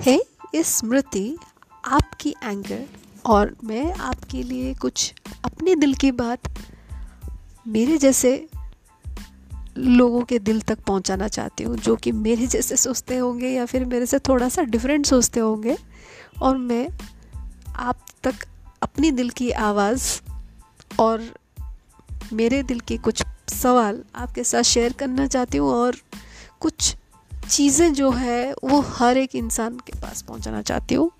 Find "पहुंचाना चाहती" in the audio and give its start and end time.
10.80-11.64, 30.22-30.94